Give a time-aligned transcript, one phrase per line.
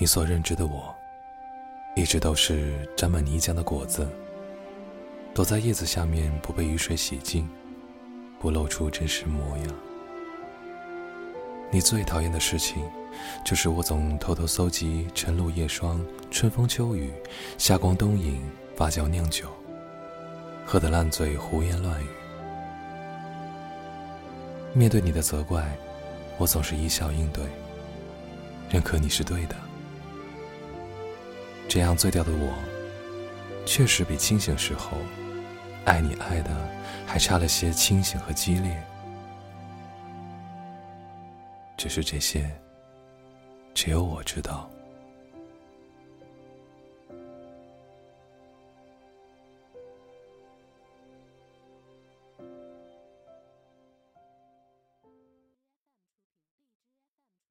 [0.00, 0.94] 你所认知的我，
[1.96, 4.08] 一直都是沾满泥浆的果子，
[5.34, 7.48] 躲在叶子下面不被雨水洗净，
[8.38, 9.66] 不露出真实模样。
[11.72, 12.80] 你最讨厌的事情，
[13.44, 17.12] 就是我总偷偷搜集晨露夜霜、春风秋雨、
[17.58, 18.40] 夏光冬影、
[18.76, 19.48] 发酵酿酒，
[20.64, 22.06] 喝得烂醉，胡言乱语。
[24.74, 25.76] 面对你的责怪，
[26.36, 27.42] 我总是一笑应对，
[28.70, 29.56] 认可你是对的。
[31.68, 32.54] 这样醉掉的我，
[33.66, 34.96] 确实比清醒时候
[35.84, 36.50] 爱你爱的
[37.06, 38.82] 还差了些清醒和激烈。
[41.76, 42.50] 只是这些，
[43.74, 44.68] 只有我知道。